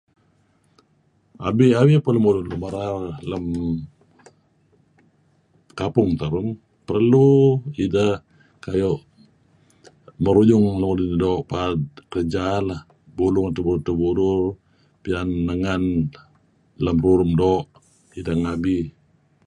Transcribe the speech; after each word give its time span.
Abi-abi 1.47 1.95
peh 2.03 2.13
lemulun 2.15 2.45
nuk 2.49 2.59
merar 2.61 2.95
lem 3.31 3.45
kampung 5.79 6.09
terun 6.19 6.47
perlu 6.87 7.27
ideh 7.85 8.11
kayu' 8.65 9.03
meruyung 10.23 10.65
lemulun 10.81 11.07
nuk 11.09 11.19
doo' 11.23 11.45
paad 11.51 11.79
kerja 12.11 12.45
lah, 12.67 12.81
buluh 13.17 13.43
ngen 13.43 13.51
edtah 13.53 13.61
burur 13.67 13.79
edtah 13.81 13.97
burur, 14.01 14.41
piyan 15.03 15.29
nengan 15.47 15.83
lem 16.83 16.97
rurum 17.03 17.31
doo' 17.39 17.65
ideh 18.19 18.37
ngabi. 18.41 18.77